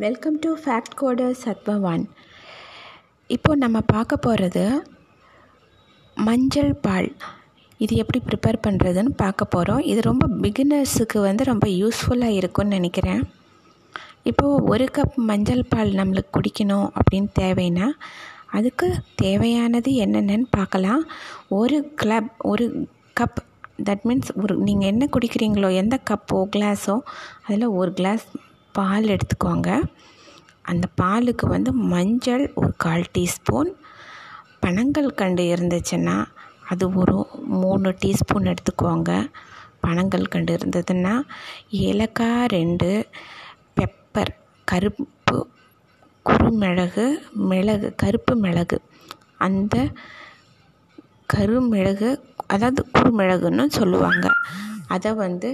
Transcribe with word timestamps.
Welcome 0.00 0.36
to 0.44 0.50
fact 0.60 0.94
coder 1.00 1.34
சத்பவான் 1.40 2.04
இப்போ 3.30 3.34
இப்போது 3.34 3.60
நம்ம 3.62 3.78
பார்க்க 3.92 4.16
போகிறது 4.16 4.62
மஞ்சள் 6.16 6.70
பால். 6.84 7.08
இது 7.80 7.92
எப்படி 8.02 8.20
ப்ரிப்பேர் 8.28 8.58
பண்ணுறதுன்னு 8.66 9.12
பார்க்க 9.22 9.44
போகிறோம் 9.44 9.82
இது 9.90 10.00
ரொம்ப 10.08 10.26
பிகினர்ஸுக்கு 10.44 11.18
வந்து 11.26 11.44
ரொம்ப 11.50 11.66
யூஸ்ஃபுல்லாக 11.80 12.38
இருக்கும்னு 12.38 12.76
நினைக்கிறேன். 12.78 13.20
இப்போது 14.30 14.62
ஒரு 14.72 14.86
கப் 14.98 15.18
மஞ்சள் 15.30 15.62
பால் 15.72 15.92
நம்மளுக்கு 16.00 16.32
குடிக்கணும் 16.38 16.86
அப்படின்னு 17.00 17.30
தேவைன்னா 17.40 17.88
அதுக்கு 18.58 18.88
தேவையானது 19.24 19.92
என்னென்னு 20.04 20.48
பார்க்கலாம். 20.58 21.02
ஒரு 21.58 21.80
கிளப் 22.02 22.30
ஒரு 22.52 22.68
கப் 23.20 23.42
தட் 23.88 24.06
மீன்ஸ் 24.10 24.32
ஒரு 24.44 24.56
நீங்கள் 24.68 24.90
என்ன 24.92 25.08
குடிக்கிறீங்களோ 25.16 25.70
எந்த 25.82 25.98
கப்போ 26.12 26.40
கிளாஸோ 26.56 26.96
அதில் 27.46 27.74
ஒரு 27.82 27.92
கிளாஸ் 28.00 28.26
பால் 28.72 29.04
எடுத்துக்கோங்க. 29.04 29.70
அந்த 30.62 30.86
பாலுக்கு 31.00 31.46
வந்து 31.46 31.72
மஞ்சள் 31.72 32.52
ஒரு 32.54 32.72
கால் 32.76 33.04
டீஸ்பூன். 33.18 33.70
பனங்கள் 34.60 35.14
கண்டு 35.14 35.42
இருந்துச்சுன்னா 35.42 36.16
அது 36.68 36.84
ஒரு 36.94 37.26
மூணு 37.60 37.88
டீஸ்பூன் 38.04 38.54
எடுத்துக்கோங்க. 38.54 39.10
பனங்கள் 39.86 40.28
கண்டு 40.28 40.52
இருந்ததுன்னா 40.56 41.14
ஏலக்காய் 41.70 42.46
ரெண்டு 42.46 42.90
பெப்பர் 43.76 44.32
கருப்பு 44.64 45.38
குறுமிளகு 46.26 47.06
மிளகு 47.32 47.94
கருப்பு 47.96 48.34
மிளகு. 48.36 48.78
அந்த 49.36 49.76
கருமிளகு 51.34 52.10
அதாவது 52.46 52.86
குறுமிளகுன்னு 52.98 53.66
சொல்லுவாங்க. 53.66 54.28
அதை 54.86 55.12
வந்து 55.12 55.50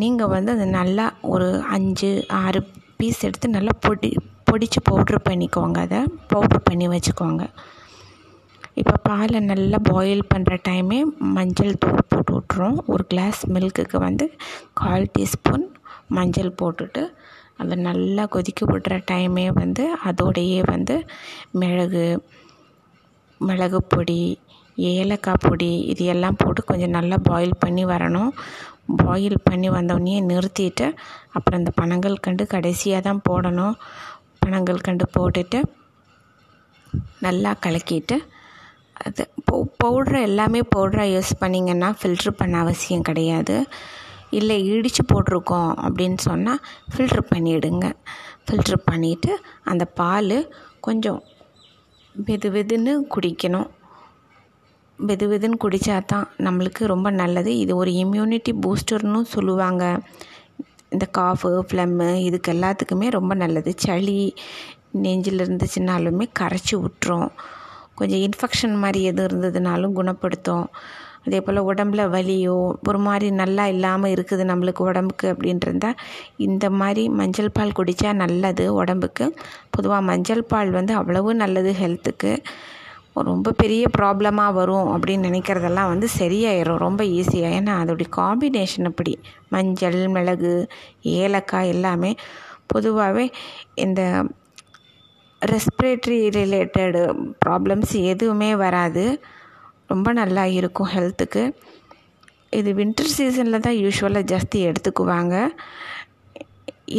நீங்கள் 0.00 0.32
வந்து 0.34 0.50
அதை 0.56 0.66
நல்லா 0.78 1.04
ஒரு 1.34 1.48
அஞ்சு 1.76 2.10
ஆறு 2.42 2.60
பீஸ் 2.98 3.24
எடுத்து 3.28 3.56
நல்லா 3.56 3.72
பொடி 3.86 4.10
பொடிச்சு 4.48 4.80
பவுட்ரு 4.88 5.18
பண்ணிக்கோங்க 5.28 5.78
அதை. 5.86 6.00
பவுட்ரு 6.32 6.58
பண்ணி 6.68 6.86
வச்சுக்கோங்க. 6.92 7.44
இப்போ 8.80 8.94
பாலை 9.08 9.38
நல்லா 9.50 9.78
பாயில் 9.90 10.22
பண்ணுற 10.32 10.54
டைமே 10.68 10.98
மஞ்சள் 11.36 11.80
தூள் 11.82 12.08
போட்டு 12.12 12.32
விட்ருவோம் 12.36 12.78
ஒரு 12.92 13.04
கிளாஸ் 13.12 13.40
மில்க்குக்கு 13.54 13.98
வந்து 14.06 14.26
கால் 14.80 15.06
டீஸ்பூன் 15.14 15.64
மஞ்சள் 16.16 16.56
போட்டுட்டு 16.60 17.02
அதை 17.62 17.76
நல்லா 17.88 18.24
கொதிக்க 18.34 18.62
விடுற 18.72 18.96
டைமே 19.10 19.46
வந்து 19.60 19.84
அதோடையே 20.08 20.60
வந்து 20.72 20.96
மிளகு 21.62 22.06
மிளகு 23.40 23.80
பொடி 23.94 24.20
ஏலக்காய் 24.92 25.44
பொடி 25.44 25.70
இது 25.92 26.04
எல்லாம் 26.14 26.40
போட்டு 26.42 26.62
கொஞ்சம் 26.70 26.96
நல்லா 26.96 27.16
பாயில் 27.28 27.60
பண்ணி 27.64 27.84
வரணும். 27.92 28.32
பாயில் 29.02 29.38
பண்ணி 29.48 29.68
வந்தோடனே 29.76 30.16
நிறுத்திட்டு 30.30 30.86
அப்புறம் 31.36 31.60
இந்த 31.62 31.72
பனங்கள் 31.80 32.22
கண்டு 32.26 32.44
கடைசியாக 32.54 33.04
தான் 33.08 33.24
போடணும். 33.28 33.76
பனங்கள் 34.44 34.84
கண்டு 34.86 35.06
போட்டுட்டு 35.16 35.60
நல்லா 37.26 37.52
கலக்கிட்டு 37.64 38.16
அது 39.06 39.22
பவு 39.48 39.64
பவுட்ரு 39.82 40.18
எல்லாமே 40.28 40.60
பவுட்ராக 40.74 41.12
யூஸ் 41.14 41.32
பண்ணிங்கன்னா 41.42 41.88
ஃபில்ட்ரு 41.98 42.32
பண்ண 42.40 42.54
அவசியம் 42.64 43.06
கிடையாது. 43.08 43.56
இல்லை 44.38 44.56
இடித்து 44.70 45.02
போட்டிருக்கோம் 45.10 45.72
அப்படின்னு 45.86 46.20
சொன்னால் 46.28 46.62
ஃபில்ட்ரு 46.92 47.22
பண்ணிவிடுங்க 47.32 47.88
ஃபில்ட்ரு 48.46 48.78
பண்ணிவிட்டு 48.90 49.32
அந்த 49.70 49.84
பால் 50.00 50.38
கொஞ்சம் 50.86 51.20
வெது 52.14 52.48
வெதுன்னு 52.56 52.92
குடிக்கணும். 53.14 53.68
வெது 54.98 55.26
வெதுன்னு 55.30 55.56
குடித்தா 55.62 55.96
தான் 56.12 56.28
நம்மளுக்கு 56.44 56.82
ரொம்ப 56.92 57.08
நல்லது. 57.20 57.50
இது 57.62 57.72
ஒரு 57.76 57.90
இம்யூனிட்டி 58.02 58.52
பூஸ்டர்னு 58.64 59.20
சொல்லுவாங்க. 59.34 59.84
இந்த 60.94 61.04
காஃபு 61.18 61.50
ஃப்ளம்மு 61.68 62.08
இதுக்கு 62.28 62.50
எல்லாத்துக்குமே 62.54 63.08
ரொம்ப 63.16 63.32
நல்லது. 63.42 63.70
சளி 63.84 64.18
நெஞ்சில் 65.04 65.42
இருந்துச்சுனாலுமே 65.44 66.26
கரைச்சி 66.40 66.74
விட்டுரும். 66.82 67.30
கொஞ்சம் 67.98 68.22
இன்ஃபெக்ஷன் 68.26 68.76
மாதிரி 68.84 69.00
எது 69.10 69.22
இருந்ததுனாலும் 69.28 69.96
குணப்படுத்தும். 69.98 70.66
அதே 71.26 71.38
போல் 71.44 71.60
உடம்புல 71.70 72.02
வலியோ 72.14 72.56
ஒரு 72.88 72.98
மாதிரி 73.06 73.28
நல்லா 73.42 73.64
இல்லாமல் 73.74 74.12
இருக்குது 74.16 74.42
நம்மளுக்கு 74.50 74.82
உடம்புக்கு 74.90 75.26
அப்படின்றதா 75.32 75.90
இந்த 76.46 76.66
மாதிரி 76.80 77.04
மஞ்சள் 77.20 77.54
பால் 77.56 77.76
குடித்தா 77.78 78.10
நல்லது 78.22 78.66
உடம்புக்கு. 78.80 79.26
பொதுவாக 79.76 80.02
மஞ்சள் 80.10 80.44
பால் 80.52 80.70
வந்து 80.78 80.94
அவ்வளவு 81.00 81.32
நல்லது 81.42 81.72
ஹெல்த்துக்கு 81.82 82.32
ரொம்ப 83.30 83.52
பெரிய 83.60 83.84
ப்ராப்ளமாக 83.98 84.56
வரும் 84.58 84.88
அப்படின்னு 84.94 85.28
நினைக்கிறதெல்லாம் 85.28 85.90
வந்து 85.92 86.08
சரியாயிடும் 86.18 86.82
ரொம்ப 86.86 87.04
ஈஸியாக 87.18 87.56
ஏன்னா 87.58 87.74
அதோடைய 87.82 88.08
காம்பினேஷன் 88.18 88.88
அப்படி. 88.90 89.14
மஞ்சள் 89.54 90.00
மிளகு 90.14 90.52
ஏலக்காய் 91.22 91.72
எல்லாமே 91.74 92.10
பொதுவாகவே 92.72 93.26
இந்த 93.84 94.02
ரெஸ்பிரேட்ரி 95.42 96.18
ரிலேட்டடு 96.38 97.02
ப்ராப்ளம்ஸ் 97.44 97.94
எதுவுமே 98.12 98.50
வராது. 98.64 99.04
ரொம்ப 99.92 100.12
நல்லா 100.20 100.44
இருக்கும் 100.58 100.92
ஹெல்த்துக்கு 100.94 101.42
இது 102.58 102.70
வின்டர் 102.80 103.14
சீசனில் 103.16 103.64
தான் 103.66 103.80
யூஸ்வலாக 103.84 104.30
ஜாஸ்தி 104.32 104.58
எடுத்துக்குவாங்க. 104.68 105.34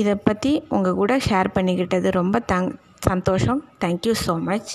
இதை 0.02 0.16
பற்றி 0.16 0.52
உங்கள் 0.76 1.00
கூட 1.02 1.14
ஷேர் 1.28 1.50
பண்ணிக்கிட்டது 1.58 2.08
ரொம்ப 2.20 2.42
தங் 2.52 2.70
சந்தோஷம். 3.10 3.62
Thank you 3.84 4.14
so 4.26 4.36
much 4.50 4.72